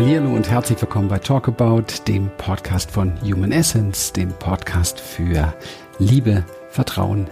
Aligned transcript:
Hallo 0.00 0.32
und 0.32 0.48
herzlich 0.48 0.80
willkommen 0.80 1.08
bei 1.08 1.18
Talk 1.18 1.48
About, 1.48 1.86
dem 2.06 2.30
Podcast 2.36 2.88
von 2.88 3.20
Human 3.20 3.50
Essence, 3.50 4.12
dem 4.12 4.28
Podcast 4.28 5.00
für 5.00 5.52
Liebe, 5.98 6.44
Vertrauen, 6.70 7.26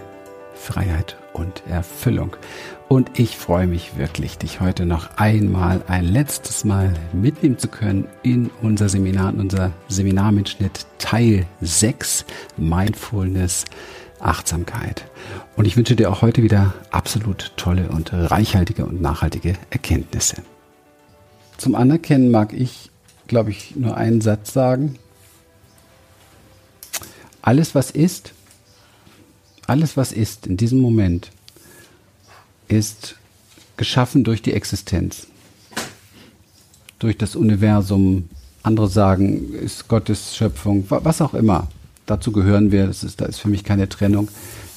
Freiheit 0.53 1.15
und 1.31 1.63
Erfüllung. 1.69 2.35
Und 2.89 3.17
ich 3.17 3.37
freue 3.37 3.67
mich 3.67 3.95
wirklich, 3.97 4.37
dich 4.37 4.59
heute 4.59 4.85
noch 4.85 5.15
einmal, 5.15 5.81
ein 5.87 6.03
letztes 6.03 6.65
Mal 6.65 6.93
mitnehmen 7.13 7.57
zu 7.57 7.69
können 7.69 8.09
in 8.21 8.49
unser 8.61 8.89
Seminar, 8.89 9.29
in 9.29 9.39
unser 9.39 9.71
Seminarmitschnitt 9.87 10.87
Teil 10.97 11.45
6, 11.61 12.25
Mindfulness, 12.57 13.63
Achtsamkeit. 14.19 15.05
Und 15.55 15.67
ich 15.67 15.77
wünsche 15.77 15.95
dir 15.95 16.11
auch 16.11 16.21
heute 16.21 16.43
wieder 16.43 16.73
absolut 16.91 17.53
tolle 17.55 17.87
und 17.87 18.11
reichhaltige 18.11 18.85
und 18.85 19.01
nachhaltige 19.01 19.53
Erkenntnisse. 19.69 20.41
Zum 21.57 21.75
Anerkennen 21.75 22.29
mag 22.29 22.53
ich, 22.53 22.91
glaube 23.27 23.49
ich, 23.49 23.75
nur 23.75 23.97
einen 23.97 24.21
Satz 24.21 24.53
sagen. 24.53 24.97
Alles, 27.41 27.73
was 27.73 27.91
ist, 27.91 28.33
alles, 29.65 29.97
was 29.97 30.11
ist 30.11 30.47
in 30.47 30.57
diesem 30.57 30.79
Moment, 30.79 31.31
ist 32.67 33.15
geschaffen 33.75 34.23
durch 34.23 34.41
die 34.41 34.53
Existenz, 34.53 35.27
durch 36.99 37.17
das 37.17 37.35
Universum. 37.35 38.29
Andere 38.63 38.89
sagen, 38.89 39.53
ist 39.53 39.87
Gottes 39.87 40.35
Schöpfung, 40.35 40.85
was 40.89 41.21
auch 41.21 41.33
immer. 41.33 41.67
Dazu 42.05 42.31
gehören 42.31 42.71
wir, 42.71 42.87
das 42.87 43.03
ist, 43.03 43.21
da 43.21 43.25
ist 43.25 43.39
für 43.39 43.49
mich 43.49 43.63
keine 43.63 43.89
Trennung. 43.89 44.29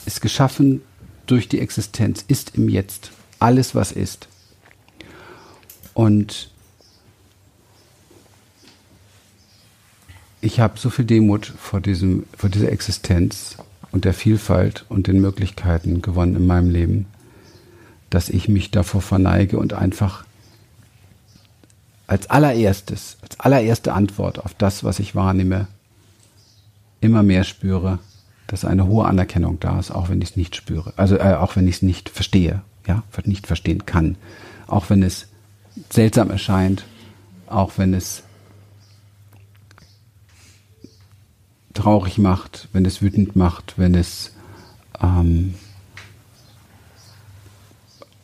Ist 0.06 0.20
geschaffen 0.20 0.82
durch 1.26 1.48
die 1.48 1.60
Existenz, 1.60 2.24
ist 2.26 2.56
im 2.56 2.68
Jetzt. 2.68 3.10
Alles, 3.38 3.74
was 3.74 3.92
ist. 3.92 4.28
Und 5.94 6.50
ich 10.40 10.60
habe 10.60 10.78
so 10.78 10.90
viel 10.90 11.04
Demut 11.04 11.46
vor, 11.46 11.80
diesem, 11.80 12.24
vor 12.36 12.48
dieser 12.48 12.72
Existenz 12.72 13.56
und 13.92 14.04
der 14.04 14.14
Vielfalt 14.14 14.86
und 14.88 15.06
den 15.06 15.20
Möglichkeiten 15.20 16.02
gewonnen 16.02 16.36
in 16.36 16.46
meinem 16.46 16.70
Leben, 16.70 17.06
dass 18.08 18.28
ich 18.28 18.48
mich 18.48 18.70
davor 18.70 19.02
verneige 19.02 19.58
und 19.58 19.72
einfach 19.72 20.24
als 22.06 22.28
allererstes, 22.28 23.18
als 23.22 23.38
allererste 23.38 23.92
Antwort 23.92 24.44
auf 24.44 24.54
das, 24.54 24.82
was 24.82 24.98
ich 24.98 25.14
wahrnehme, 25.14 25.68
immer 27.00 27.22
mehr 27.22 27.44
spüre, 27.44 27.98
dass 28.46 28.64
eine 28.64 28.86
hohe 28.86 29.06
Anerkennung 29.06 29.60
da 29.60 29.78
ist, 29.78 29.92
auch 29.92 30.08
wenn 30.08 30.20
ich 30.20 30.30
es 30.30 30.36
nicht 30.36 30.56
spüre, 30.56 30.92
also 30.96 31.16
äh, 31.16 31.34
auch 31.34 31.54
wenn 31.54 31.68
ich 31.68 31.76
es 31.76 31.82
nicht 31.82 32.08
verstehe, 32.08 32.62
ja, 32.86 33.04
nicht 33.24 33.46
verstehen 33.46 33.86
kann, 33.86 34.16
auch 34.66 34.90
wenn 34.90 35.02
es 35.02 35.28
seltsam 35.88 36.30
erscheint, 36.30 36.84
auch 37.46 37.72
wenn 37.76 37.94
es 37.94 38.24
traurig 41.80 42.18
macht, 42.18 42.68
wenn 42.74 42.84
es 42.84 43.00
wütend 43.00 43.36
macht, 43.36 43.78
wenn 43.78 43.94
es 43.94 44.32
ähm, 45.00 45.54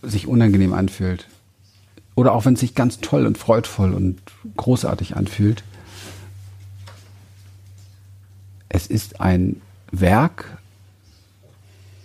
sich 0.03 0.27
unangenehm 0.27 0.75
anfühlt. 0.75 1.27
Oder 2.15 2.33
auch 2.33 2.45
wenn 2.45 2.53
es 2.53 2.61
sich 2.61 2.75
ganz 2.75 3.01
toll 3.01 3.25
und 3.25 3.39
freudvoll 3.39 3.95
und 3.95 4.21
großartig 4.59 5.17
anfühlt. 5.17 5.65
Es 8.69 8.87
ist 8.87 9.23
ein 9.23 9.63
Werk 9.91 10.59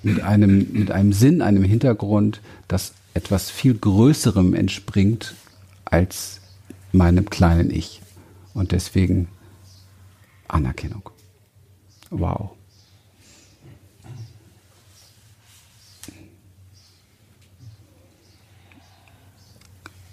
mit 0.03 0.21
einem, 0.21 0.71
mit 0.71 0.89
einem 0.89 1.11
Sinn, 1.11 1.41
einem 1.41 1.65
Hintergrund, 1.65 2.39
das 2.69 2.93
etwas 3.13 3.49
viel 3.49 3.73
Größerem 3.73 4.53
entspringt 4.53 5.35
als 5.83 6.39
meinem 6.93 7.29
kleinen 7.29 7.71
Ich. 7.71 8.01
Und 8.53 8.71
deswegen 8.71 9.27
Anerkennung. 10.47 11.09
Wow. 12.11 12.51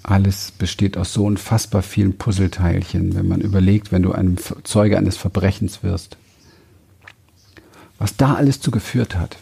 Alles 0.05 0.53
besteht 0.53 0.97
aus 0.97 1.13
so 1.13 1.27
unfassbar 1.27 1.83
vielen 1.83 2.17
Puzzleteilchen, 2.17 3.15
wenn 3.15 3.29
man 3.29 3.41
überlegt, 3.43 3.93
wenn 3.93 4.03
du 4.03 4.13
einem 4.13 4.37
Zeuge 4.63 4.97
eines 4.97 5.19
Verbrechens 5.19 5.83
wirst. 5.83 6.17
Was 7.99 8.17
da 8.17 8.37
alles 8.37 8.61
zu 8.61 8.71
geführt 8.71 9.17
hat. 9.17 9.37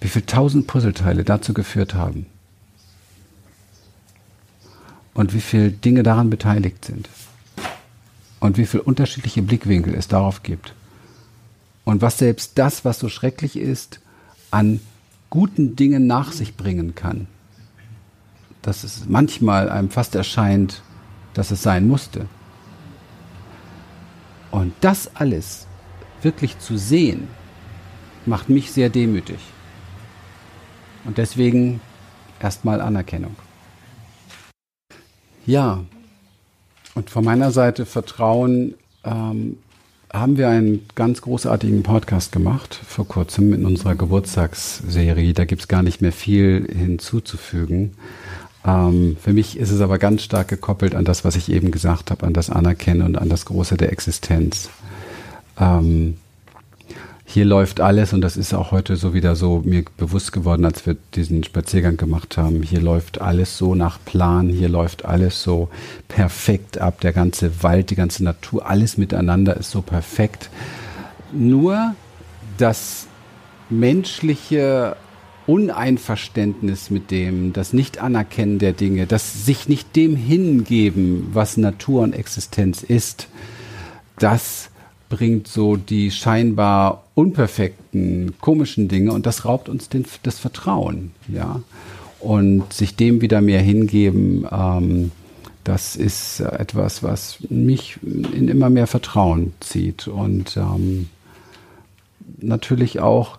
Wie 0.00 0.08
viele 0.08 0.26
tausend 0.26 0.66
Puzzleteile 0.66 1.22
dazu 1.22 1.52
geführt 1.52 1.94
haben. 1.94 2.26
Und 5.12 5.34
wie 5.34 5.40
viele 5.40 5.70
Dinge 5.70 6.02
daran 6.02 6.30
beteiligt 6.30 6.84
sind 6.84 7.08
und 8.46 8.58
wie 8.58 8.66
viele 8.66 8.84
unterschiedliche 8.84 9.42
Blickwinkel 9.42 9.94
es 9.94 10.06
darauf 10.06 10.44
gibt. 10.44 10.72
Und 11.84 12.00
was 12.00 12.18
selbst 12.18 12.58
das, 12.58 12.84
was 12.84 13.00
so 13.00 13.08
schrecklich 13.08 13.56
ist, 13.56 14.00
an 14.52 14.80
guten 15.30 15.74
Dingen 15.74 16.06
nach 16.06 16.30
sich 16.30 16.56
bringen 16.56 16.94
kann. 16.94 17.26
Dass 18.62 18.84
es 18.84 19.06
manchmal 19.08 19.68
einem 19.68 19.90
fast 19.90 20.14
erscheint, 20.14 20.82
dass 21.34 21.50
es 21.50 21.62
sein 21.62 21.88
musste. 21.88 22.26
Und 24.52 24.72
das 24.80 25.14
alles 25.16 25.66
wirklich 26.22 26.58
zu 26.60 26.76
sehen, 26.76 27.26
macht 28.26 28.48
mich 28.48 28.70
sehr 28.70 28.90
demütig. 28.90 29.40
Und 31.04 31.18
deswegen 31.18 31.80
erstmal 32.40 32.80
Anerkennung. 32.80 33.34
Ja, 35.46 35.84
und 36.96 37.10
von 37.10 37.24
meiner 37.24 37.52
Seite 37.52 37.84
Vertrauen 37.84 38.74
ähm, 39.04 39.58
haben 40.12 40.38
wir 40.38 40.48
einen 40.48 40.88
ganz 40.94 41.20
großartigen 41.20 41.82
Podcast 41.82 42.32
gemacht 42.32 42.80
vor 42.88 43.06
kurzem 43.06 43.52
in 43.52 43.66
unserer 43.66 43.94
Geburtstagsserie. 43.94 45.34
Da 45.34 45.44
gibt 45.44 45.60
es 45.60 45.68
gar 45.68 45.82
nicht 45.82 46.00
mehr 46.00 46.12
viel 46.12 46.66
hinzuzufügen. 46.66 47.96
Ähm, 48.64 49.18
für 49.20 49.34
mich 49.34 49.58
ist 49.58 49.70
es 49.70 49.82
aber 49.82 49.98
ganz 49.98 50.22
stark 50.22 50.48
gekoppelt 50.48 50.94
an 50.94 51.04
das, 51.04 51.22
was 51.22 51.36
ich 51.36 51.52
eben 51.52 51.70
gesagt 51.70 52.10
habe, 52.10 52.26
an 52.26 52.32
das 52.32 52.48
Anerkennen 52.48 53.02
und 53.02 53.18
an 53.18 53.28
das 53.28 53.44
Große 53.44 53.76
der 53.76 53.92
Existenz. 53.92 54.70
Ähm, 55.60 56.16
hier 57.28 57.44
läuft 57.44 57.80
alles, 57.80 58.12
und 58.12 58.20
das 58.20 58.36
ist 58.36 58.54
auch 58.54 58.70
heute 58.70 58.94
so 58.94 59.12
wieder 59.12 59.34
so 59.34 59.60
mir 59.64 59.84
bewusst 59.96 60.32
geworden, 60.32 60.64
als 60.64 60.86
wir 60.86 60.96
diesen 61.14 61.42
Spaziergang 61.42 61.96
gemacht 61.96 62.36
haben, 62.38 62.62
hier 62.62 62.80
läuft 62.80 63.20
alles 63.20 63.58
so 63.58 63.74
nach 63.74 63.98
Plan, 64.04 64.48
hier 64.48 64.68
läuft 64.68 65.04
alles 65.04 65.42
so 65.42 65.68
perfekt 66.06 66.78
ab, 66.78 67.00
der 67.00 67.12
ganze 67.12 67.64
Wald, 67.64 67.90
die 67.90 67.96
ganze 67.96 68.22
Natur, 68.22 68.66
alles 68.70 68.96
miteinander 68.96 69.56
ist 69.56 69.72
so 69.72 69.82
perfekt. 69.82 70.50
Nur 71.32 71.96
das 72.58 73.08
menschliche 73.70 74.96
Uneinverständnis 75.48 76.90
mit 76.90 77.10
dem, 77.10 77.52
das 77.52 77.72
Nicht-Anerkennen 77.72 78.60
der 78.60 78.72
Dinge, 78.72 79.06
das 79.06 79.44
sich 79.44 79.68
nicht 79.68 79.96
dem 79.96 80.14
hingeben, 80.14 81.28
was 81.32 81.56
Natur 81.56 82.02
und 82.02 82.14
Existenz 82.14 82.84
ist, 82.84 83.26
das 84.18 84.70
bringt 85.08 85.48
so 85.48 85.76
die 85.76 86.10
scheinbar 86.10 87.04
unperfekten, 87.14 88.34
komischen 88.40 88.88
Dinge 88.88 89.12
und 89.12 89.26
das 89.26 89.44
raubt 89.44 89.68
uns 89.68 89.88
den, 89.88 90.04
das 90.22 90.38
Vertrauen, 90.38 91.12
ja. 91.28 91.60
Und 92.18 92.72
sich 92.72 92.96
dem 92.96 93.20
wieder 93.20 93.40
mehr 93.40 93.60
hingeben, 93.60 94.46
ähm, 94.50 95.12
das 95.64 95.96
ist 95.96 96.40
etwas, 96.40 97.02
was 97.02 97.38
mich 97.48 97.98
in 98.02 98.48
immer 98.48 98.70
mehr 98.70 98.86
Vertrauen 98.86 99.52
zieht 99.60 100.08
und 100.08 100.56
ähm, 100.56 101.08
natürlich 102.38 103.00
auch 103.00 103.38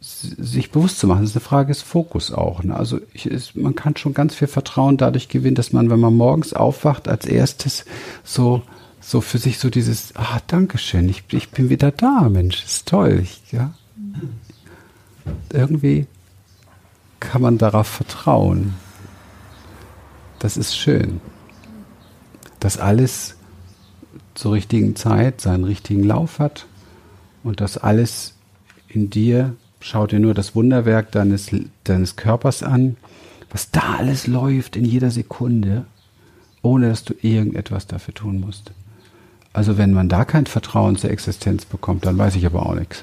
sich 0.00 0.70
bewusst 0.70 0.98
zu 0.98 1.06
machen. 1.06 1.22
Das 1.22 1.30
ist 1.30 1.36
eine 1.36 1.44
Frage 1.44 1.68
des 1.68 1.82
Fokus 1.82 2.32
auch. 2.32 2.62
Ne? 2.62 2.76
Also 2.76 3.00
ich, 3.12 3.26
ist, 3.26 3.56
man 3.56 3.74
kann 3.74 3.96
schon 3.96 4.14
ganz 4.14 4.34
viel 4.34 4.48
Vertrauen 4.48 4.96
dadurch 4.96 5.28
gewinnen, 5.28 5.54
dass 5.54 5.72
man, 5.72 5.90
wenn 5.90 6.00
man 6.00 6.14
morgens 6.14 6.52
aufwacht, 6.52 7.08
als 7.08 7.26
erstes 7.26 7.84
so 8.24 8.62
so 9.08 9.22
für 9.22 9.38
sich 9.38 9.58
so 9.58 9.70
dieses, 9.70 10.14
ah, 10.16 10.38
Dankeschön, 10.48 11.08
ich, 11.08 11.24
ich 11.32 11.48
bin 11.48 11.70
wieder 11.70 11.90
da, 11.90 12.28
Mensch, 12.28 12.62
ist 12.62 12.86
toll. 12.86 13.20
Ich, 13.22 13.40
ja. 13.52 13.72
Irgendwie 15.50 16.06
kann 17.18 17.40
man 17.40 17.56
darauf 17.56 17.86
vertrauen. 17.86 18.74
Das 20.40 20.58
ist 20.58 20.76
schön. 20.76 21.22
Dass 22.60 22.76
alles 22.76 23.36
zur 24.34 24.52
richtigen 24.52 24.94
Zeit 24.94 25.40
seinen 25.40 25.64
richtigen 25.64 26.04
Lauf 26.04 26.38
hat 26.38 26.66
und 27.42 27.62
dass 27.62 27.78
alles 27.78 28.34
in 28.88 29.08
dir, 29.08 29.56
schau 29.80 30.06
dir 30.06 30.20
nur 30.20 30.34
das 30.34 30.54
Wunderwerk 30.54 31.12
deines, 31.12 31.48
deines 31.84 32.16
Körpers 32.16 32.62
an, 32.62 32.98
was 33.50 33.70
da 33.70 33.96
alles 33.96 34.26
läuft 34.26 34.76
in 34.76 34.84
jeder 34.84 35.10
Sekunde, 35.10 35.86
ohne 36.60 36.90
dass 36.90 37.04
du 37.04 37.14
irgendetwas 37.22 37.86
dafür 37.86 38.12
tun 38.12 38.40
musst. 38.40 38.72
Also 39.58 39.76
wenn 39.76 39.92
man 39.92 40.08
da 40.08 40.24
kein 40.24 40.46
Vertrauen 40.46 40.94
zur 40.94 41.10
Existenz 41.10 41.64
bekommt, 41.64 42.06
dann 42.06 42.16
weiß 42.16 42.36
ich 42.36 42.46
aber 42.46 42.64
auch 42.64 42.76
nichts. 42.76 43.02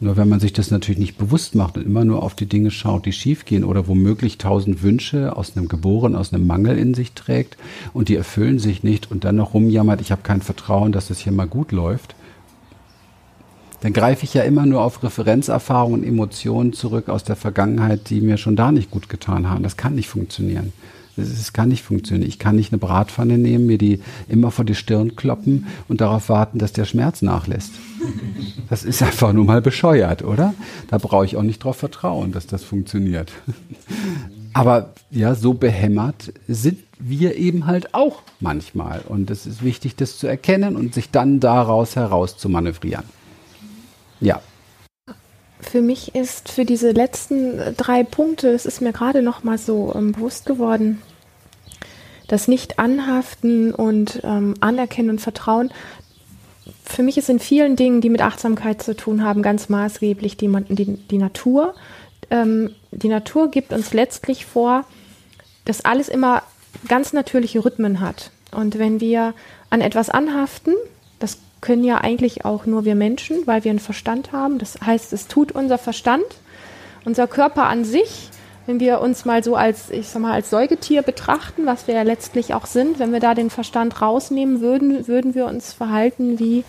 Nur 0.00 0.18
wenn 0.18 0.28
man 0.28 0.38
sich 0.38 0.52
das 0.52 0.70
natürlich 0.70 0.98
nicht 0.98 1.16
bewusst 1.16 1.54
macht 1.54 1.78
und 1.78 1.86
immer 1.86 2.04
nur 2.04 2.22
auf 2.22 2.34
die 2.34 2.44
Dinge 2.44 2.70
schaut, 2.70 3.06
die 3.06 3.12
schiefgehen 3.12 3.64
oder 3.64 3.88
womöglich 3.88 4.36
tausend 4.36 4.82
Wünsche 4.82 5.34
aus 5.34 5.56
einem 5.56 5.68
Geboren, 5.68 6.14
aus 6.14 6.34
einem 6.34 6.46
Mangel 6.46 6.76
in 6.76 6.92
sich 6.92 7.12
trägt 7.12 7.56
und 7.94 8.10
die 8.10 8.16
erfüllen 8.16 8.58
sich 8.58 8.82
nicht 8.82 9.10
und 9.10 9.24
dann 9.24 9.36
noch 9.36 9.54
rumjammert, 9.54 10.02
ich 10.02 10.12
habe 10.12 10.20
kein 10.20 10.42
Vertrauen, 10.42 10.92
dass 10.92 11.08
es 11.08 11.20
hier 11.20 11.32
mal 11.32 11.48
gut 11.48 11.72
läuft, 11.72 12.14
dann 13.80 13.94
greife 13.94 14.24
ich 14.24 14.34
ja 14.34 14.42
immer 14.42 14.66
nur 14.66 14.82
auf 14.82 15.02
Referenzerfahrungen 15.02 16.02
und 16.02 16.06
Emotionen 16.06 16.74
zurück 16.74 17.08
aus 17.08 17.24
der 17.24 17.36
Vergangenheit, 17.36 18.10
die 18.10 18.20
mir 18.20 18.36
schon 18.36 18.56
da 18.56 18.72
nicht 18.72 18.90
gut 18.90 19.08
getan 19.08 19.48
haben. 19.48 19.62
Das 19.62 19.78
kann 19.78 19.94
nicht 19.94 20.10
funktionieren. 20.10 20.74
Das 21.16 21.52
kann 21.52 21.68
nicht 21.70 21.82
funktionieren. 21.82 22.28
Ich 22.28 22.38
kann 22.38 22.56
nicht 22.56 22.72
eine 22.72 22.78
Bratpfanne 22.78 23.38
nehmen, 23.38 23.66
mir 23.66 23.78
die 23.78 24.00
immer 24.28 24.50
vor 24.50 24.64
die 24.64 24.74
Stirn 24.74 25.16
kloppen 25.16 25.66
und 25.88 26.00
darauf 26.00 26.28
warten, 26.28 26.58
dass 26.58 26.72
der 26.72 26.84
Schmerz 26.84 27.22
nachlässt. 27.22 27.72
Das 28.68 28.84
ist 28.84 29.02
einfach 29.02 29.32
nur 29.32 29.44
mal 29.44 29.62
bescheuert, 29.62 30.22
oder? 30.22 30.54
Da 30.88 30.98
brauche 30.98 31.24
ich 31.24 31.36
auch 31.36 31.42
nicht 31.42 31.62
darauf 31.62 31.76
vertrauen, 31.76 32.32
dass 32.32 32.46
das 32.46 32.64
funktioniert. 32.64 33.32
Aber 34.52 34.94
ja, 35.10 35.34
so 35.34 35.54
behämmert 35.54 36.32
sind 36.48 36.78
wir 36.98 37.36
eben 37.36 37.66
halt 37.66 37.94
auch 37.94 38.22
manchmal. 38.40 39.02
Und 39.06 39.30
es 39.30 39.46
ist 39.46 39.62
wichtig, 39.62 39.96
das 39.96 40.18
zu 40.18 40.26
erkennen 40.26 40.76
und 40.76 40.94
sich 40.94 41.10
dann 41.10 41.40
daraus 41.40 41.96
heraus 41.96 42.38
zu 42.38 42.48
manövrieren. 42.48 43.04
Ja. 44.20 44.40
Für 45.68 45.82
mich 45.82 46.14
ist 46.14 46.48
für 46.48 46.64
diese 46.64 46.92
letzten 46.92 47.74
drei 47.76 48.04
Punkte, 48.04 48.50
es 48.50 48.66
ist 48.66 48.80
mir 48.80 48.92
gerade 48.92 49.20
noch 49.20 49.42
mal 49.42 49.58
so 49.58 49.92
ähm, 49.94 50.12
bewusst 50.12 50.46
geworden, 50.46 51.02
das 52.28 52.46
Nicht-Anhaften 52.46 53.74
und 53.74 54.20
ähm, 54.22 54.54
Anerkennen 54.60 55.10
und 55.10 55.20
Vertrauen. 55.20 55.72
Für 56.84 57.02
mich 57.02 57.18
ist 57.18 57.28
in 57.28 57.40
vielen 57.40 57.74
Dingen, 57.74 58.00
die 58.00 58.10
mit 58.10 58.22
Achtsamkeit 58.22 58.80
zu 58.80 58.94
tun 58.94 59.24
haben, 59.24 59.42
ganz 59.42 59.68
maßgeblich 59.68 60.36
die, 60.36 60.48
die, 60.68 60.96
die 60.96 61.18
Natur. 61.18 61.74
Ähm, 62.30 62.70
die 62.92 63.08
Natur 63.08 63.50
gibt 63.50 63.72
uns 63.72 63.92
letztlich 63.92 64.46
vor, 64.46 64.84
dass 65.64 65.84
alles 65.84 66.08
immer 66.08 66.44
ganz 66.86 67.12
natürliche 67.12 67.64
Rhythmen 67.64 68.00
hat. 68.00 68.30
Und 68.52 68.78
wenn 68.78 69.00
wir 69.00 69.34
an 69.70 69.80
etwas 69.80 70.10
anhaften, 70.10 70.74
das 71.18 71.38
können 71.60 71.84
ja 71.84 71.98
eigentlich 71.98 72.44
auch 72.44 72.66
nur 72.66 72.84
wir 72.84 72.94
Menschen, 72.94 73.46
weil 73.46 73.64
wir 73.64 73.70
einen 73.70 73.78
Verstand 73.78 74.32
haben. 74.32 74.58
Das 74.58 74.78
heißt, 74.84 75.12
es 75.12 75.26
tut 75.26 75.52
unser 75.52 75.78
Verstand, 75.78 76.24
unser 77.04 77.26
Körper 77.26 77.64
an 77.64 77.84
sich. 77.84 78.30
Wenn 78.66 78.80
wir 78.80 79.00
uns 79.00 79.24
mal 79.24 79.44
so 79.44 79.54
als, 79.54 79.90
ich 79.90 80.08
sag 80.08 80.22
mal, 80.22 80.32
als 80.32 80.50
Säugetier 80.50 81.02
betrachten, 81.02 81.66
was 81.66 81.86
wir 81.86 81.94
ja 81.94 82.02
letztlich 82.02 82.52
auch 82.52 82.66
sind, 82.66 82.98
wenn 82.98 83.12
wir 83.12 83.20
da 83.20 83.34
den 83.34 83.50
Verstand 83.50 84.02
rausnehmen 84.02 84.60
würden, 84.60 85.06
würden 85.06 85.34
wir 85.34 85.46
uns 85.46 85.72
verhalten 85.72 86.38
wie 86.40 86.64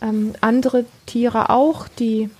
ähm, 0.00 0.32
andere 0.40 0.86
Tiere 1.06 1.50
auch, 1.50 1.88
die 1.88 2.30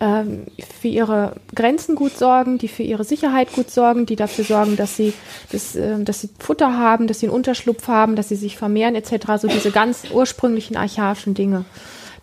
ähm, 0.00 0.46
für 0.80 0.88
ihre 0.88 1.36
Grenzen 1.54 1.94
gut 1.94 2.16
sorgen, 2.16 2.56
die 2.56 2.68
für 2.68 2.82
ihre 2.82 3.04
Sicherheit 3.04 3.52
gut 3.52 3.70
sorgen, 3.70 4.06
die 4.06 4.16
dafür 4.16 4.44
sorgen, 4.44 4.76
dass 4.76 4.96
sie, 4.96 5.12
dass, 5.52 5.76
äh, 5.76 6.02
dass 6.02 6.22
sie 6.22 6.30
Futter 6.38 6.76
haben, 6.76 7.06
dass 7.06 7.20
sie 7.20 7.26
einen 7.26 7.34
Unterschlupf 7.34 7.86
haben, 7.86 8.16
dass 8.16 8.30
sie 8.30 8.36
sich 8.36 8.56
vermehren 8.56 8.94
etc. 8.94 9.32
So 9.38 9.48
diese 9.48 9.70
ganz 9.70 10.04
ursprünglichen 10.10 10.76
archaischen 10.76 11.34
Dinge, 11.34 11.66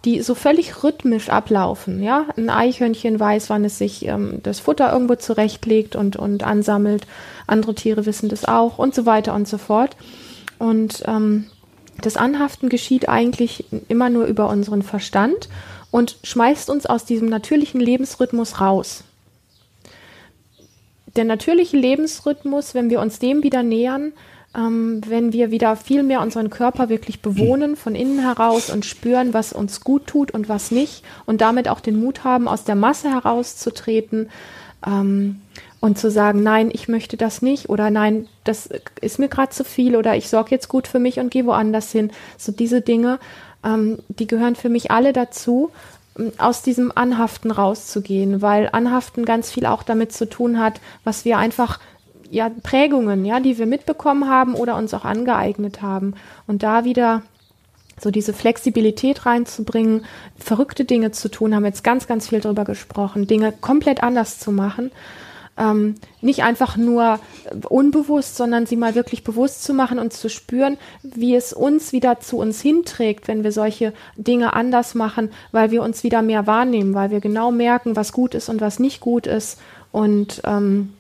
die 0.06 0.22
so 0.22 0.34
völlig 0.34 0.84
rhythmisch 0.84 1.30
ablaufen. 1.30 2.02
Ja, 2.02 2.26
ein 2.36 2.50
Eichhörnchen 2.50 3.20
weiß, 3.20 3.50
wann 3.52 3.64
es 3.64 3.78
sich 3.78 4.06
ähm, 4.08 4.40
das 4.42 4.60
Futter 4.60 4.92
irgendwo 4.92 5.16
zurechtlegt 5.16 5.96
und 5.96 6.16
und 6.16 6.44
ansammelt. 6.44 7.06
Andere 7.46 7.76
Tiere 7.76 8.08
wissen 8.08 8.28
das 8.28 8.46
auch 8.46 8.80
und 8.80 8.96
so 8.96 9.06
weiter 9.06 9.36
und 9.36 9.48
so 9.48 9.60
fort. 9.60 9.96
Und 10.58 11.04
ähm, 11.06 11.46
das 12.02 12.18
Anhaften 12.18 12.70
geschieht 12.70 13.10
eigentlich 13.10 13.66
immer 13.88 14.10
nur 14.10 14.26
über 14.26 14.50
unseren 14.50 14.82
Verstand 14.82 15.48
und 15.92 16.18
schmeißt 16.24 16.70
uns 16.70 16.86
aus 16.86 17.06
diesem 17.06 17.30
natürlichen 17.30 17.80
Lebensrhythmus 17.80 18.60
raus. 18.60 19.04
Der 21.16 21.26
natürliche 21.26 21.78
Lebensrhythmus, 21.78 22.76
wenn 22.76 22.90
wir 22.90 23.02
uns 23.02 23.20
dem 23.20 23.42
wieder 23.44 23.64
nähern, 23.64 24.14
ähm, 24.56 25.02
wenn 25.08 25.34
wir 25.34 25.52
wieder 25.52 25.76
viel 25.76 26.04
mehr 26.04 26.22
unseren 26.22 26.50
Körper 26.50 26.90
wirklich 26.90 27.22
bewohnen 27.22 27.76
von 27.76 27.96
innen 27.96 28.20
heraus 28.20 28.70
und 28.70 28.86
spüren, 28.86 29.34
was 29.34 29.54
uns 29.54 29.82
gut 29.82 30.08
tut 30.08 30.32
und 30.32 30.50
was 30.50 30.72
nicht 30.72 31.04
und 31.26 31.42
damit 31.42 31.68
auch 31.68 31.80
den 31.80 32.00
Mut 32.00 32.24
haben, 32.24 32.48
aus 32.48 32.64
der 32.64 32.76
Masse 32.76 33.10
herauszutreten 33.10 34.30
ähm, 34.86 35.42
und 35.80 35.98
zu 36.00 36.10
sagen, 36.10 36.44
nein, 36.44 36.70
ich 36.74 36.88
möchte 36.88 37.18
das 37.18 37.42
nicht 37.42 37.70
oder 37.70 37.90
nein, 37.90 38.28
das 38.44 38.70
ist 39.02 39.20
mir 39.20 39.28
gerade 39.28 39.52
zu 39.52 39.64
viel 39.64 39.96
oder 39.96 40.16
ich 40.16 40.28
sorge 40.28 40.52
jetzt 40.52 40.70
gut 40.70 40.88
für 40.88 41.00
mich 41.00 41.20
und 41.20 41.30
gehe 41.30 41.46
woanders 41.46 41.92
hin. 41.92 42.12
So 42.38 42.52
diese 42.52 42.82
Dinge 42.82 43.20
ähm, 43.64 44.00
die 44.08 44.28
gehören 44.28 44.56
für 44.56 44.70
mich 44.70 44.92
alle 44.92 45.14
dazu, 45.14 45.72
ähm, 46.18 46.32
aus 46.38 46.62
diesem 46.62 46.92
Anhaften 46.96 47.52
rauszugehen, 47.52 48.42
weil 48.42 48.70
Anhaften 48.72 49.26
ganz 49.26 49.52
viel 49.52 49.66
auch 49.66 49.84
damit 49.84 50.14
zu 50.14 50.30
tun 50.30 50.60
hat, 50.60 50.80
was 51.04 51.26
wir 51.26 51.38
einfach 51.38 51.80
ja 52.30 52.52
Prägungen, 52.64 53.26
ja, 53.26 53.40
die 53.40 53.58
wir 53.58 53.66
mitbekommen 53.66 54.30
haben 54.30 54.54
oder 54.56 54.76
uns 54.76 54.94
auch 54.94 55.06
angeeignet 55.06 55.82
haben. 55.82 56.14
Und 56.46 56.64
da 56.64 56.84
wieder 56.84 57.22
so 58.00 58.12
diese 58.12 58.34
Flexibilität 58.34 59.26
reinzubringen, 59.26 60.06
verrückte 60.38 60.86
Dinge 60.86 61.12
zu 61.12 61.30
tun, 61.30 61.56
haben 61.56 61.66
jetzt 61.66 61.84
ganz, 61.84 62.08
ganz 62.08 62.30
viel 62.30 62.42
drüber 62.42 62.64
gesprochen, 62.64 63.26
Dinge 63.26 63.52
komplett 63.60 64.04
anders 64.04 64.40
zu 64.40 64.52
machen 64.52 64.92
ähm, 65.58 65.96
nicht 66.22 66.44
einfach 66.44 66.78
nur 66.78 67.20
unbewusst, 67.70 68.36
sondern 68.36 68.66
sie 68.66 68.76
mal 68.76 68.96
wirklich 68.96 69.24
bewusst 69.24 69.64
zu 69.64 69.74
machen 69.74 70.00
und 70.00 70.14
zu 70.14 70.30
spüren, 70.30 70.78
wie 71.04 71.36
es 71.36 71.54
uns 71.54 71.94
wieder 71.94 72.20
zu 72.20 72.38
uns 72.38 72.62
hinträgt, 72.62 73.28
wenn 73.28 73.44
wir 73.44 73.52
solche 73.52 73.94
Dinge 74.16 74.54
anders 74.54 74.96
machen, 74.96 75.32
weil 75.52 75.72
wir 75.72 75.82
uns 75.82 76.04
wieder 76.04 76.22
mehr 76.22 76.48
wahrnehmen, 76.48 76.94
weil 76.94 77.12
wir 77.12 77.20
genau 77.20 77.52
merken, 77.52 77.96
was 77.96 78.12
gut 78.12 78.36
ist 78.36 78.50
und 78.50 78.62
was 78.62 78.80
nicht 78.80 79.00
gut 79.00 79.28
ist. 79.28 79.60
Und 79.92 80.42
ähm, 80.46 80.94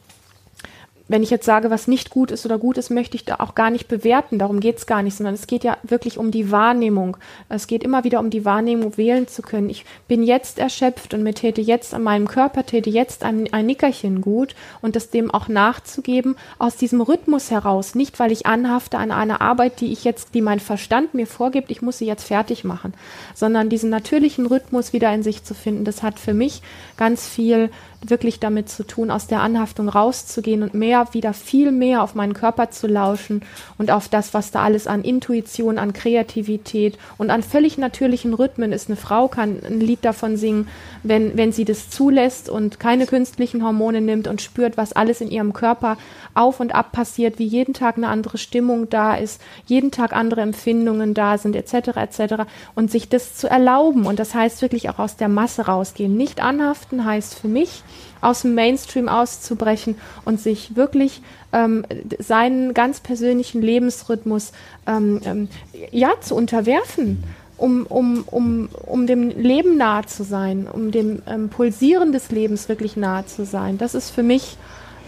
wenn 1.07 1.23
ich 1.23 1.29
jetzt 1.29 1.45
sage, 1.45 1.69
was 1.69 1.87
nicht 1.87 2.09
gut 2.09 2.31
ist 2.31 2.45
oder 2.45 2.57
gut 2.57 2.77
ist, 2.77 2.89
möchte 2.89 3.15
ich 3.15 3.25
da 3.25 3.35
auch 3.39 3.55
gar 3.55 3.69
nicht 3.69 3.87
bewerten. 3.87 4.39
Darum 4.39 4.59
geht 4.59 4.77
es 4.77 4.85
gar 4.85 5.03
nicht, 5.03 5.15
sondern 5.15 5.35
es 5.35 5.47
geht 5.47 5.63
ja 5.63 5.77
wirklich 5.83 6.17
um 6.17 6.31
die 6.31 6.51
Wahrnehmung. 6.51 7.17
Es 7.49 7.67
geht 7.67 7.83
immer 7.83 8.03
wieder 8.03 8.19
um 8.19 8.29
die 8.29 8.45
Wahrnehmung, 8.45 8.97
wählen 8.97 9.27
zu 9.27 9.41
können. 9.41 9.69
Ich 9.69 9.85
bin 10.07 10.23
jetzt 10.23 10.59
erschöpft 10.59 11.13
und 11.13 11.23
mir 11.23 11.33
täte 11.33 11.61
jetzt 11.61 11.93
an 11.93 12.03
meinem 12.03 12.27
Körper, 12.27 12.65
täte 12.65 12.89
jetzt 12.89 13.23
ein, 13.23 13.51
ein 13.53 13.65
Nickerchen 13.65 14.21
gut 14.21 14.55
und 14.81 14.95
das 14.95 15.09
dem 15.09 15.31
auch 15.31 15.47
nachzugeben 15.47 16.35
aus 16.59 16.75
diesem 16.75 17.01
Rhythmus 17.01 17.51
heraus. 17.51 17.95
Nicht, 17.95 18.19
weil 18.19 18.31
ich 18.31 18.45
anhafte 18.45 18.97
an 18.97 19.11
einer 19.11 19.41
Arbeit, 19.41 19.79
die 19.79 19.93
ich 19.93 20.03
jetzt, 20.03 20.33
die 20.33 20.41
mein 20.41 20.59
Verstand 20.59 21.13
mir 21.13 21.27
vorgibt, 21.27 21.71
ich 21.71 21.81
muss 21.81 21.99
sie 21.99 22.05
jetzt 22.05 22.25
fertig 22.25 22.63
machen, 22.63 22.93
sondern 23.33 23.69
diesen 23.69 23.89
natürlichen 23.89 24.45
Rhythmus 24.45 24.91
wieder 24.91 25.13
in 25.13 25.23
sich 25.23 25.43
zu 25.43 25.53
finden. 25.53 25.85
Das 25.85 26.03
hat 26.03 26.19
für 26.19 26.33
mich 26.33 26.61
ganz 26.97 27.27
viel 27.27 27.69
wirklich 28.01 28.39
damit 28.39 28.69
zu 28.69 28.83
tun, 28.83 29.11
aus 29.11 29.27
der 29.27 29.41
Anhaftung 29.41 29.89
rauszugehen 29.89 30.63
und 30.63 30.73
mehr, 30.73 30.96
wieder 31.13 31.33
viel 31.33 31.71
mehr 31.71 32.03
auf 32.03 32.15
meinen 32.15 32.33
Körper 32.33 32.71
zu 32.71 32.87
lauschen 32.87 33.41
und 33.77 33.91
auf 33.91 34.09
das, 34.09 34.33
was 34.33 34.51
da 34.51 34.63
alles 34.63 34.87
an 34.87 35.03
Intuition, 35.03 35.77
an 35.77 35.93
Kreativität 35.93 36.97
und 37.17 37.29
an 37.29 37.43
völlig 37.43 37.77
natürlichen 37.77 38.33
Rhythmen 38.33 38.71
ist. 38.71 38.89
Eine 38.89 38.97
Frau 38.97 39.27
kann 39.27 39.59
ein 39.65 39.79
Lied 39.79 40.03
davon 40.03 40.37
singen, 40.37 40.67
wenn, 41.03 41.37
wenn 41.37 41.51
sie 41.51 41.65
das 41.65 41.89
zulässt 41.89 42.49
und 42.49 42.79
keine 42.79 43.05
künstlichen 43.05 43.63
Hormone 43.63 44.01
nimmt 44.01 44.27
und 44.27 44.41
spürt, 44.41 44.77
was 44.77 44.93
alles 44.93 45.21
in 45.21 45.31
ihrem 45.31 45.53
Körper 45.53 45.97
auf 46.33 46.59
und 46.59 46.73
ab 46.75 46.91
passiert, 46.91 47.39
wie 47.39 47.45
jeden 47.45 47.73
Tag 47.73 47.97
eine 47.97 48.07
andere 48.07 48.37
Stimmung 48.37 48.89
da 48.89 49.15
ist, 49.15 49.41
jeden 49.65 49.91
Tag 49.91 50.13
andere 50.13 50.41
Empfindungen 50.41 51.13
da 51.13 51.37
sind, 51.37 51.55
etc., 51.55 51.97
etc. 51.97 52.43
Und 52.75 52.91
sich 52.91 53.09
das 53.09 53.35
zu 53.35 53.49
erlauben. 53.49 54.05
Und 54.05 54.19
das 54.19 54.33
heißt 54.33 54.61
wirklich 54.61 54.89
auch 54.89 54.99
aus 54.99 55.15
der 55.15 55.29
Masse 55.29 55.65
rausgehen. 55.65 56.15
Nicht 56.15 56.41
anhaften 56.41 57.05
heißt 57.05 57.35
für 57.35 57.47
mich, 57.47 57.83
aus 58.21 58.41
dem 58.41 58.55
Mainstream 58.55 59.09
auszubrechen 59.09 59.95
und 60.25 60.39
sich 60.39 60.75
wirklich 60.75 61.21
ähm, 61.53 61.85
seinen 62.19 62.73
ganz 62.73 62.99
persönlichen 62.99 63.61
Lebensrhythmus 63.61 64.51
ähm, 64.85 65.21
ähm, 65.23 65.49
ja 65.91 66.11
zu 66.21 66.35
unterwerfen. 66.35 67.23
Um, 67.59 67.87
um, 67.87 68.23
um, 68.27 68.69
um 68.85 69.07
dem 69.07 69.29
Leben 69.29 69.77
nahe 69.77 70.05
zu 70.05 70.23
sein, 70.23 70.67
um 70.71 70.91
dem 70.91 71.23
ähm, 71.25 71.49
Pulsieren 71.49 72.11
des 72.11 72.29
Lebens 72.29 72.69
wirklich 72.69 72.95
nahe 72.97 73.25
zu 73.25 73.45
sein. 73.45 73.79
Das 73.79 73.95
ist 73.95 74.11
für 74.11 74.21
mich 74.21 74.57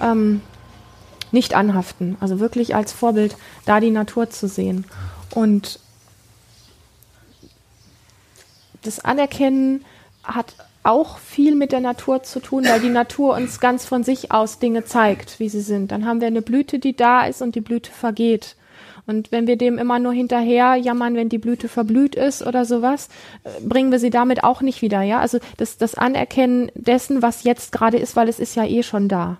ähm, 0.01 0.41
nicht 1.31 1.53
anhaften, 1.53 2.17
also 2.19 2.39
wirklich 2.39 2.73
als 2.73 2.91
Vorbild 2.91 3.37
da 3.65 3.79
die 3.79 3.91
Natur 3.91 4.31
zu 4.31 4.47
sehen. 4.47 4.85
Und 5.35 5.79
das 8.81 8.99
Anerkennen 8.99 9.85
hat 10.23 10.55
auch 10.83 11.17
viel 11.19 11.55
mit 11.55 11.71
der 11.71 11.81
Natur 11.81 12.23
zu 12.23 12.39
tun, 12.39 12.65
weil 12.65 12.79
die 12.79 12.89
Natur 12.89 13.35
uns 13.35 13.59
ganz 13.59 13.85
von 13.85 14.03
sich 14.03 14.31
aus 14.31 14.59
Dinge 14.59 14.85
zeigt, 14.85 15.39
wie 15.39 15.49
sie 15.49 15.61
sind. 15.61 15.91
Dann 15.91 16.05
haben 16.05 16.21
wir 16.21 16.27
eine 16.27 16.41
Blüte, 16.41 16.79
die 16.79 16.95
da 16.95 17.25
ist 17.25 17.41
und 17.41 17.55
die 17.55 17.61
Blüte 17.61 17.91
vergeht. 17.91 18.55
Und 19.05 19.31
wenn 19.31 19.47
wir 19.47 19.57
dem 19.57 19.79
immer 19.79 19.97
nur 19.97 20.13
hinterher 20.13 20.75
jammern, 20.75 21.15
wenn 21.15 21.29
die 21.29 21.39
Blüte 21.39 21.67
verblüht 21.67 22.15
ist 22.15 22.45
oder 22.45 22.63
sowas, 22.63 23.09
äh, 23.43 23.49
bringen 23.61 23.91
wir 23.91 23.97
sie 23.97 24.11
damit 24.11 24.43
auch 24.43 24.61
nicht 24.61 24.83
wieder, 24.83 25.01
ja? 25.01 25.19
Also 25.19 25.39
das, 25.57 25.77
das 25.77 25.95
Anerkennen 25.95 26.71
dessen, 26.75 27.23
was 27.23 27.43
jetzt 27.43 27.71
gerade 27.71 27.97
ist, 27.97 28.15
weil 28.15 28.29
es 28.29 28.39
ist 28.39 28.55
ja 28.55 28.65
eh 28.65 28.83
schon 28.83 29.07
da. 29.07 29.37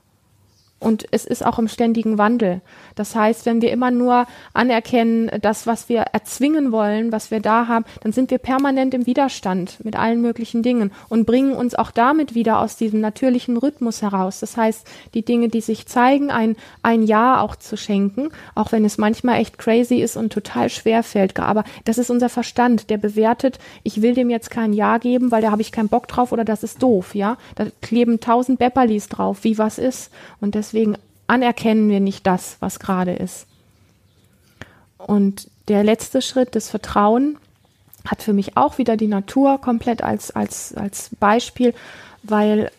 Und 0.79 1.05
es 1.11 1.25
ist 1.25 1.45
auch 1.45 1.59
im 1.59 1.67
ständigen 1.67 2.17
Wandel. 2.17 2.61
Das 2.95 3.15
heißt, 3.15 3.45
wenn 3.45 3.61
wir 3.61 3.71
immer 3.71 3.91
nur 3.91 4.25
anerkennen, 4.53 5.29
das, 5.41 5.67
was 5.67 5.89
wir 5.89 6.01
erzwingen 6.13 6.71
wollen, 6.71 7.11
was 7.11 7.31
wir 7.31 7.41
da 7.41 7.67
haben, 7.67 7.85
dann 8.01 8.13
sind 8.13 8.31
wir 8.31 8.37
permanent 8.37 8.93
im 8.93 9.05
Widerstand 9.05 9.83
mit 9.83 9.97
allen 9.97 10.21
möglichen 10.21 10.63
Dingen 10.63 10.91
und 11.09 11.25
bringen 11.25 11.53
uns 11.53 11.75
auch 11.75 11.91
damit 11.91 12.33
wieder 12.33 12.59
aus 12.59 12.77
diesem 12.77 13.01
natürlichen 13.01 13.57
Rhythmus 13.57 14.01
heraus. 14.01 14.39
Das 14.39 14.55
heißt, 14.55 14.87
die 15.13 15.23
Dinge, 15.23 15.49
die 15.49 15.61
sich 15.61 15.85
zeigen, 15.85 16.31
ein, 16.31 16.55
ein 16.81 17.03
Ja 17.03 17.41
auch 17.41 17.55
zu 17.55 17.75
schenken, 17.75 18.29
auch 18.55 18.71
wenn 18.71 18.85
es 18.85 18.97
manchmal 18.97 19.41
echt 19.41 19.57
crazy 19.57 19.95
ist 19.95 20.15
und 20.15 20.31
total 20.31 20.69
schwer 20.69 21.03
fällt. 21.03 21.39
Aber 21.39 21.63
das 21.85 21.97
ist 21.97 22.09
unser 22.09 22.29
Verstand, 22.29 22.89
der 22.89 22.97
bewertet, 22.97 23.59
ich 23.83 24.01
will 24.01 24.13
dem 24.13 24.29
jetzt 24.29 24.49
kein 24.49 24.73
Ja 24.73 24.97
geben, 24.97 25.31
weil 25.31 25.41
da 25.41 25.51
habe 25.51 25.61
ich 25.61 25.71
keinen 25.71 25.89
Bock 25.89 26.07
drauf 26.07 26.31
oder 26.31 26.45
das 26.45 26.63
ist 26.63 26.81
doof, 26.81 27.15
ja. 27.15 27.37
Da 27.55 27.67
kleben 27.81 28.19
tausend 28.19 28.59
Bepperlis 28.59 29.09
drauf, 29.09 29.43
wie 29.43 29.57
was 29.57 29.77
ist. 29.77 30.11
Und 30.41 30.55
das 30.55 30.68
deswegen 30.69 30.97
anerkennen 31.27 31.89
wir 31.89 31.99
nicht 31.99 32.27
das, 32.27 32.57
was 32.59 32.79
gerade 32.79 33.13
ist. 33.13 33.47
Und 34.97 35.49
der 35.67 35.83
letzte 35.83 36.21
Schritt, 36.21 36.55
das 36.55 36.69
Vertrauen, 36.69 37.37
hat 38.05 38.21
für 38.21 38.33
mich 38.33 38.55
auch 38.55 38.77
wieder 38.77 38.97
die 38.97 39.07
Natur 39.07 39.59
komplett 39.59 40.03
als, 40.03 40.31
als, 40.31 40.73
als 40.73 41.09
Beispiel, 41.19 41.73
weil 42.23 42.71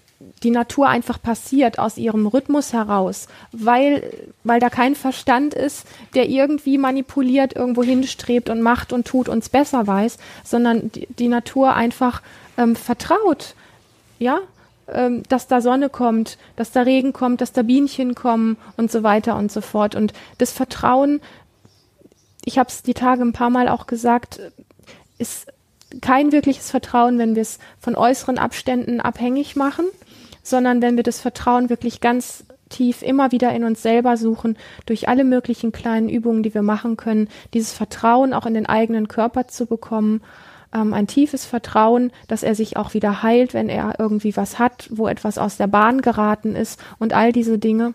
die 0.43 0.51
Natur 0.51 0.89
einfach 0.89 1.21
passiert 1.21 1.79
aus 1.79 1.97
ihrem 1.97 2.27
Rhythmus 2.27 2.73
heraus, 2.73 3.27
weil, 3.53 4.13
weil 4.45 4.61
da 4.61 4.69
kein 4.69 4.95
Verstand 4.95 5.55
ist, 5.55 5.87
der 6.15 6.29
irgendwie 6.29 6.79
manipuliert, 6.79 7.57
irgendwo 7.57 7.83
hinstrebt 7.83 8.51
und 8.51 8.61
macht 8.61 8.93
und 8.93 9.07
tut 9.07 9.29
uns 9.29 9.49
besser 9.49 9.87
weiß, 9.87 10.19
sondern 10.45 10.93
die, 10.93 11.07
die 11.19 11.29
Natur 11.29 11.75
einfach 11.75 12.23
ähm, 12.59 12.77
vertraut. 12.77 13.55
Ja, 14.19 14.41
ähm, 14.93 15.23
dass 15.29 15.47
da 15.47 15.61
Sonne 15.61 15.89
kommt, 15.89 16.39
dass 16.57 16.73
da 16.73 16.83
Regen 16.83 17.13
kommt, 17.13 17.41
dass 17.41 17.53
da 17.53 17.63
Bienchen 17.63 18.15
kommen 18.15 18.57
und 18.77 18.91
so 18.91 19.03
weiter 19.03 19.37
und 19.37 19.51
so 19.51 19.61
fort. 19.61 19.95
Und 19.95 20.13
das 20.39 20.53
Vertrauen, 20.53 21.21
ich 22.45 22.59
habe 22.59 22.69
es 22.69 22.83
die 22.83 22.95
Tage 22.95 23.23
ein 23.23 23.33
paar 23.33 23.51
Mal 23.51 23.69
auch 23.69 23.87
gesagt, 23.87 24.41
ist 25.19 25.53
kein 26.01 26.33
wirkliches 26.33 26.71
Vertrauen, 26.71 27.19
wenn 27.19 27.35
wir 27.35 27.43
es 27.43 27.59
von 27.81 27.97
äußeren 27.97 28.39
Abständen 28.39 29.01
abhängig 29.01 29.57
machen, 29.57 29.87
sondern 30.43 30.83
wenn 30.83 30.97
wir 30.97 31.03
das 31.03 31.21
Vertrauen 31.21 31.69
wirklich 31.69 32.01
ganz 32.01 32.45
tief 32.69 33.03
immer 33.03 33.33
wieder 33.33 33.53
in 33.53 33.65
uns 33.65 33.83
selber 33.83 34.17
suchen, 34.17 34.57
durch 34.87 35.09
alle 35.09 35.25
möglichen 35.25 35.73
kleinen 35.73 36.09
Übungen, 36.09 36.43
die 36.43 36.55
wir 36.55 36.63
machen 36.63 36.97
können, 36.97 37.29
dieses 37.53 37.73
Vertrauen 37.73 38.33
auch 38.33 38.47
in 38.47 38.55
den 38.55 38.67
eigenen 38.67 39.09
Körper 39.09 39.49
zu 39.49 39.67
bekommen 39.67 40.23
ähm, 40.75 40.93
ein 40.93 41.07
tiefes 41.07 41.45
Vertrauen, 41.45 42.13
dass 42.29 42.43
er 42.43 42.55
sich 42.55 42.77
auch 42.77 42.95
wieder 42.95 43.23
heilt, 43.23 43.55
wenn 43.55 43.69
er 43.69 43.99
irgendwie 43.99 44.37
was 44.37 44.59
hat, 44.59 44.89
wo 44.91 45.09
etwas 45.09 45.39
aus 45.39 45.57
der 45.57 45.67
Bahn 45.67 46.03
geraten 46.03 46.55
ist 46.55 46.81
und 46.99 47.13
all 47.13 47.33
diese 47.33 47.59
Dinge. 47.59 47.95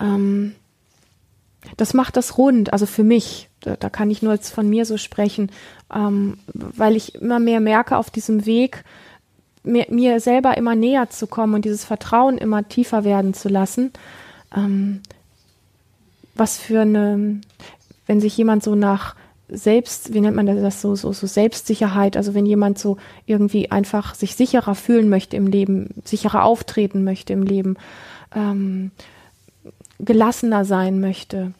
Ähm, 0.00 0.54
das 1.76 1.94
macht 1.94 2.16
das 2.16 2.38
rund, 2.38 2.72
also 2.72 2.86
für 2.86 3.04
mich, 3.04 3.48
da, 3.60 3.76
da 3.76 3.88
kann 3.88 4.10
ich 4.10 4.22
nur 4.22 4.32
jetzt 4.32 4.50
von 4.50 4.68
mir 4.68 4.84
so 4.84 4.96
sprechen, 4.96 5.50
ähm, 5.94 6.38
weil 6.52 6.96
ich 6.96 7.14
immer 7.16 7.38
mehr 7.38 7.60
merke 7.60 7.96
auf 7.96 8.10
diesem 8.10 8.46
Weg, 8.46 8.84
mir, 9.62 9.86
mir, 9.90 10.20
selber 10.20 10.56
immer 10.56 10.74
näher 10.74 11.08
zu 11.10 11.28
kommen 11.28 11.54
und 11.54 11.64
dieses 11.64 11.84
Vertrauen 11.84 12.36
immer 12.36 12.68
tiefer 12.68 13.04
werden 13.04 13.32
zu 13.32 13.48
lassen. 13.48 13.92
Ähm, 14.54 15.02
was 16.34 16.58
für 16.58 16.80
eine, 16.80 17.40
wenn 18.06 18.20
sich 18.20 18.36
jemand 18.36 18.64
so 18.64 18.74
nach 18.74 19.14
selbst, 19.52 20.12
wie 20.12 20.20
nennt 20.20 20.36
man 20.36 20.46
das 20.46 20.80
so, 20.80 20.94
so, 20.94 21.12
so 21.12 21.26
Selbstsicherheit, 21.26 22.16
also 22.16 22.34
wenn 22.34 22.46
jemand 22.46 22.78
so 22.78 22.96
irgendwie 23.26 23.70
einfach 23.70 24.14
sich 24.14 24.34
sicherer 24.36 24.74
fühlen 24.74 25.08
möchte 25.08 25.36
im 25.36 25.46
Leben, 25.46 25.90
sicherer 26.04 26.44
auftreten 26.44 27.04
möchte 27.04 27.32
im 27.32 27.42
Leben, 27.42 27.76
ähm, 28.34 28.90
gelassener 29.98 30.64
sein 30.64 31.00
möchte, 31.00 31.52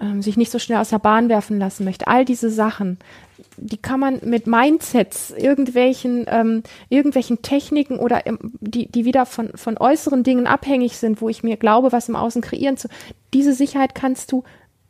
ähm, 0.00 0.22
sich 0.22 0.36
nicht 0.36 0.50
so 0.50 0.58
schnell 0.58 0.78
aus 0.78 0.90
der 0.90 0.98
Bahn 0.98 1.28
werfen 1.28 1.58
lassen 1.58 1.84
möchte, 1.84 2.06
all 2.06 2.24
diese 2.24 2.50
Sachen, 2.50 2.98
die 3.56 3.76
kann 3.76 4.00
man 4.00 4.20
mit 4.24 4.46
Mindsets, 4.46 5.30
irgendwelchen, 5.30 6.24
ähm, 6.28 6.62
irgendwelchen 6.88 7.42
Techniken 7.42 7.98
oder 7.98 8.26
ähm, 8.26 8.38
die, 8.60 8.86
die 8.86 9.04
wieder 9.04 9.26
von, 9.26 9.50
von 9.54 9.76
äußeren 9.76 10.22
Dingen 10.22 10.46
abhängig 10.46 10.96
sind, 10.96 11.20
wo 11.20 11.28
ich 11.28 11.42
mir 11.42 11.56
glaube, 11.56 11.92
was 11.92 12.08
im 12.08 12.16
Außen 12.16 12.42
kreieren 12.42 12.76
zu, 12.76 12.88
diese 13.34 13.54
Sicherheit 13.54 13.94
kannst 13.94 14.32
du 14.32 14.44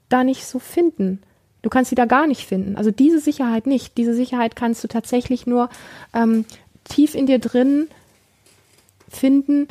da 0.09 0.25
nicht 0.25 0.45
so 0.45 0.59
finden. 0.59 1.23
Du 1.63 1.71
kannst 1.71 1.91
sie 1.91 1.95
da 1.95 2.05
gar 2.05 2.27
nicht 2.27 2.47
finden. 2.47 2.77
Also 2.77 2.91
diese 2.91 3.21
Sicherheit 3.21 3.67
nicht. 3.67 3.97
Diese 3.97 4.15
Sicherheit 4.15 4.57
kannst 4.57 4.83
du 4.83 4.89
tatsächlich 4.89 5.47
nur 5.47 5.71
ähm, 6.13 6.45
tief 6.85 7.15
in 7.15 7.27
dir 7.27 7.39
drin 7.39 7.89
finden, 9.09 9.69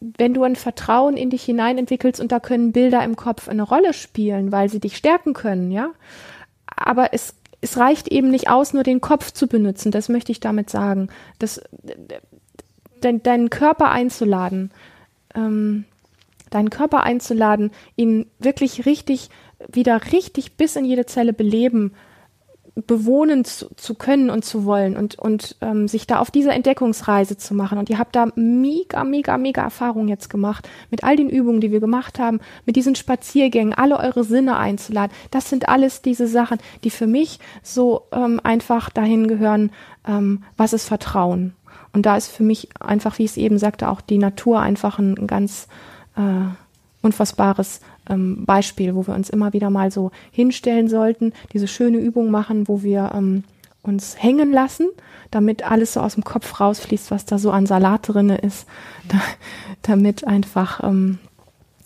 wenn 0.00 0.34
du 0.34 0.44
ein 0.44 0.56
Vertrauen 0.56 1.16
in 1.16 1.30
dich 1.30 1.42
hinein 1.42 1.78
entwickelst 1.78 2.20
und 2.20 2.30
da 2.30 2.38
können 2.38 2.72
Bilder 2.72 3.02
im 3.02 3.16
Kopf 3.16 3.48
eine 3.48 3.62
Rolle 3.62 3.92
spielen, 3.92 4.52
weil 4.52 4.68
sie 4.68 4.78
dich 4.78 4.96
stärken 4.96 5.34
können, 5.34 5.70
ja. 5.70 5.90
Aber 6.66 7.12
es, 7.12 7.34
es 7.60 7.78
reicht 7.78 8.08
eben 8.08 8.30
nicht 8.30 8.48
aus, 8.48 8.72
nur 8.72 8.82
den 8.82 9.00
Kopf 9.00 9.32
zu 9.32 9.48
benutzen. 9.48 9.90
Das 9.90 10.08
möchte 10.08 10.30
ich 10.30 10.40
damit 10.40 10.70
sagen. 10.70 11.08
Das, 11.38 11.60
de, 13.02 13.18
deinen 13.18 13.50
Körper 13.50 13.90
einzuladen, 13.90 14.70
ähm, 15.34 15.84
deinen 16.50 16.70
Körper 16.70 17.02
einzuladen, 17.02 17.70
ihn 17.96 18.26
wirklich 18.38 18.86
richtig 18.86 19.30
wieder 19.72 20.12
richtig 20.12 20.56
bis 20.56 20.76
in 20.76 20.84
jede 20.84 21.06
Zelle 21.06 21.32
beleben, 21.32 21.92
bewohnen 22.86 23.46
zu, 23.46 23.74
zu 23.76 23.94
können 23.94 24.28
und 24.28 24.44
zu 24.44 24.66
wollen 24.66 24.98
und, 24.98 25.18
und 25.18 25.56
ähm, 25.62 25.88
sich 25.88 26.06
da 26.06 26.18
auf 26.18 26.30
diese 26.30 26.50
Entdeckungsreise 26.50 27.38
zu 27.38 27.54
machen. 27.54 27.78
Und 27.78 27.88
ihr 27.88 27.98
habt 27.98 28.14
da 28.14 28.26
mega, 28.34 29.02
mega, 29.02 29.38
mega 29.38 29.62
Erfahrung 29.62 30.08
jetzt 30.08 30.28
gemacht 30.28 30.68
mit 30.90 31.02
all 31.02 31.16
den 31.16 31.30
Übungen, 31.30 31.62
die 31.62 31.72
wir 31.72 31.80
gemacht 31.80 32.18
haben, 32.18 32.38
mit 32.66 32.76
diesen 32.76 32.94
Spaziergängen, 32.94 33.72
alle 33.72 33.98
eure 33.98 34.24
Sinne 34.24 34.58
einzuladen. 34.58 35.16
Das 35.30 35.48
sind 35.48 35.70
alles 35.70 36.02
diese 36.02 36.26
Sachen, 36.26 36.58
die 36.84 36.90
für 36.90 37.06
mich 37.06 37.40
so 37.62 38.02
ähm, 38.12 38.40
einfach 38.44 38.90
dahin 38.90 39.26
gehören, 39.26 39.70
ähm, 40.06 40.42
was 40.58 40.74
ist 40.74 40.86
Vertrauen. 40.86 41.54
Und 41.94 42.04
da 42.04 42.14
ist 42.14 42.28
für 42.28 42.42
mich 42.42 42.68
einfach, 42.78 43.18
wie 43.18 43.24
ich 43.24 43.30
es 43.30 43.36
eben 43.38 43.56
sagte, 43.56 43.88
auch 43.88 44.02
die 44.02 44.18
Natur 44.18 44.60
einfach 44.60 44.98
ein, 44.98 45.16
ein 45.16 45.26
ganz 45.26 45.66
äh, 46.16 46.54
unfassbares 47.02 47.80
ähm, 48.08 48.44
Beispiel, 48.44 48.94
wo 48.94 49.06
wir 49.06 49.14
uns 49.14 49.30
immer 49.30 49.52
wieder 49.52 49.70
mal 49.70 49.90
so 49.90 50.10
hinstellen 50.30 50.88
sollten, 50.88 51.32
diese 51.52 51.68
schöne 51.68 51.98
Übung 51.98 52.30
machen, 52.30 52.68
wo 52.68 52.82
wir 52.82 53.12
ähm, 53.14 53.44
uns 53.82 54.20
hängen 54.20 54.52
lassen, 54.52 54.88
damit 55.30 55.68
alles 55.68 55.94
so 55.94 56.00
aus 56.00 56.14
dem 56.14 56.24
Kopf 56.24 56.60
rausfließt, 56.60 57.10
was 57.10 57.24
da 57.24 57.38
so 57.38 57.50
an 57.50 57.66
Salat 57.66 58.08
drinne 58.08 58.38
ist, 58.38 58.66
da, 59.08 59.20
damit 59.82 60.26
einfach 60.26 60.82
ähm, 60.82 61.18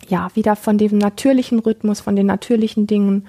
ja 0.07 0.29
wieder 0.33 0.55
von 0.55 0.77
dem 0.77 0.97
natürlichen 0.97 1.59
Rhythmus, 1.59 2.01
von 2.01 2.15
den 2.15 2.25
natürlichen 2.25 2.87
Dingen, 2.87 3.27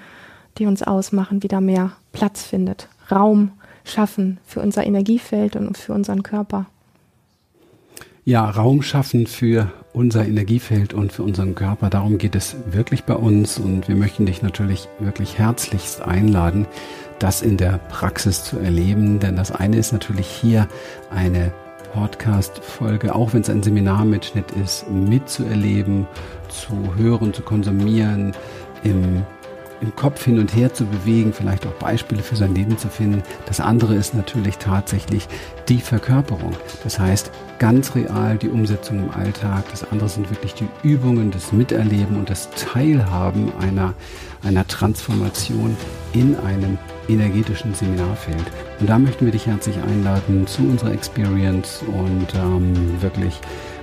die 0.57 0.65
uns 0.65 0.83
ausmachen, 0.83 1.43
wieder 1.43 1.61
mehr 1.61 1.93
Platz 2.11 2.43
findet, 2.43 2.89
Raum 3.11 3.51
schaffen 3.85 4.39
für 4.45 4.61
unser 4.61 4.85
Energiefeld 4.85 5.55
und 5.55 5.77
für 5.77 5.93
unseren 5.93 6.23
Körper. 6.23 6.67
Ja, 8.25 8.49
Raum 8.49 8.81
schaffen 8.81 9.27
für 9.27 9.69
unser 9.91 10.25
Energiefeld 10.25 10.93
und 10.93 11.11
für 11.11 11.23
unseren 11.23 11.55
Körper. 11.55 11.89
Darum 11.89 12.17
geht 12.17 12.35
es 12.35 12.55
wirklich 12.71 13.03
bei 13.03 13.15
uns 13.15 13.59
und 13.59 13.89
wir 13.89 13.97
möchten 13.97 14.25
dich 14.25 14.41
natürlich 14.41 14.87
wirklich 14.99 15.37
herzlichst 15.37 16.01
einladen, 16.01 16.65
das 17.19 17.41
in 17.41 17.57
der 17.57 17.79
Praxis 17.89 18.45
zu 18.45 18.59
erleben. 18.59 19.19
Denn 19.19 19.35
das 19.35 19.51
eine 19.51 19.75
ist 19.75 19.91
natürlich 19.91 20.27
hier 20.27 20.69
eine 21.11 21.51
Podcast-Folge, 21.91 23.13
auch 23.13 23.33
wenn 23.33 23.41
es 23.41 23.49
ein 23.49 23.61
Seminarmitschnitt 23.61 24.51
ist, 24.51 24.89
mitzuerleben, 24.89 26.07
zu 26.47 26.95
hören, 26.95 27.33
zu 27.33 27.41
konsumieren, 27.41 28.31
im 28.85 29.23
im 29.83 29.95
Kopf 29.95 30.23
hin 30.23 30.39
und 30.39 30.55
her 30.55 30.73
zu 30.73 30.85
bewegen, 30.85 31.33
vielleicht 31.33 31.67
auch 31.67 31.73
Beispiele 31.73 32.23
für 32.23 32.37
sein 32.37 32.55
Leben 32.55 32.77
zu 32.77 32.87
finden. 32.87 33.21
Das 33.45 33.59
andere 33.59 33.95
ist 33.95 34.15
natürlich 34.15 34.57
tatsächlich 34.57 35.27
die 35.67 35.79
Verkörperung. 35.79 36.53
Das 36.83 36.97
heißt, 36.97 37.31
ganz 37.59 37.93
real 37.93 38.37
die 38.37 38.49
Umsetzung 38.49 38.99
im 38.99 39.11
Alltag. 39.11 39.65
Das 39.71 39.89
andere 39.91 40.07
sind 40.07 40.29
wirklich 40.29 40.53
die 40.53 40.67
Übungen, 40.83 41.31
das 41.31 41.51
Miterleben 41.51 42.17
und 42.17 42.29
das 42.29 42.49
Teilhaben 42.51 43.51
einer, 43.59 43.93
einer 44.43 44.65
Transformation 44.67 45.75
in 46.13 46.37
einem 46.39 46.77
energetischen 47.09 47.73
Seminarfeld. 47.75 48.45
Und 48.79 48.89
da 48.89 48.97
möchten 48.97 49.25
wir 49.25 49.33
dich 49.33 49.47
herzlich 49.47 49.75
einladen 49.77 50.47
zu 50.47 50.61
unserer 50.61 50.93
Experience 50.93 51.83
und 51.87 52.27
ähm, 52.35 53.01
wirklich 53.01 53.41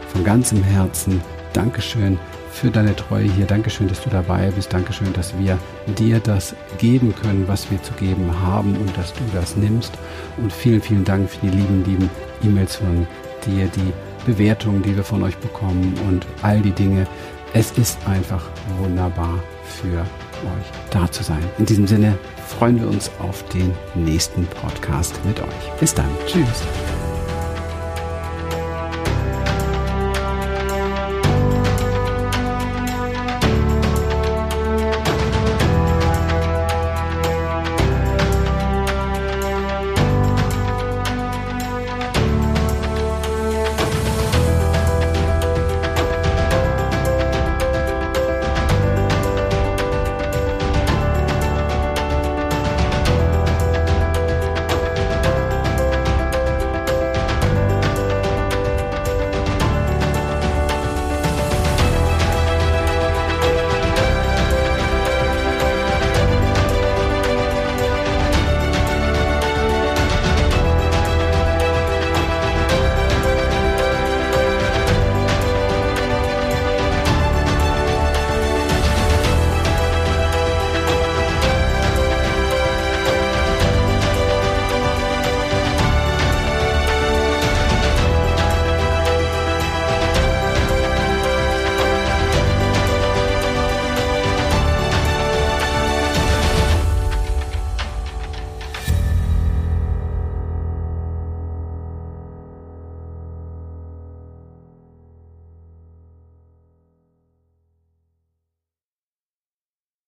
von 0.08 0.24
ganzem 0.24 0.62
Herzen 0.62 1.20
Dankeschön 1.52 2.18
für 2.50 2.70
deine 2.70 2.94
Treue 2.96 3.24
hier. 3.24 3.46
Dankeschön, 3.46 3.88
dass 3.88 4.02
du 4.02 4.10
dabei 4.10 4.50
bist. 4.50 4.72
Dankeschön, 4.72 5.12
dass 5.12 5.36
wir 5.38 5.58
dir 5.98 6.20
das 6.20 6.54
geben 6.78 7.14
können, 7.14 7.46
was 7.46 7.70
wir 7.70 7.82
zu 7.82 7.92
geben 7.94 8.30
haben 8.42 8.76
und 8.76 8.96
dass 8.96 9.12
du 9.12 9.22
das 9.32 9.56
nimmst. 9.56 9.92
Und 10.36 10.52
vielen, 10.52 10.80
vielen 10.80 11.04
Dank 11.04 11.30
für 11.30 11.46
die 11.46 11.50
lieben, 11.50 11.84
lieben 11.84 12.10
E-Mails 12.42 12.76
von 12.76 13.06
dir, 13.46 13.66
die 13.68 13.92
Bewertungen, 14.26 14.82
die 14.82 14.94
wir 14.96 15.04
von 15.04 15.22
euch 15.22 15.36
bekommen 15.38 15.94
und 16.08 16.26
all 16.42 16.60
die 16.60 16.72
Dinge. 16.72 17.06
Es 17.52 17.72
ist 17.72 17.98
einfach 18.06 18.44
wunderbar 18.78 19.42
für 19.64 20.00
euch 20.00 20.90
da 20.90 21.10
zu 21.10 21.22
sein. 21.22 21.42
In 21.58 21.66
diesem 21.66 21.86
Sinne 21.86 22.16
freuen 22.46 22.80
wir 22.80 22.88
uns 22.88 23.10
auf 23.18 23.44
den 23.48 23.72
nächsten 23.94 24.46
Podcast 24.46 25.18
mit 25.24 25.40
euch. 25.40 25.78
Bis 25.78 25.94
dann. 25.94 26.08
Tschüss. 26.26 26.64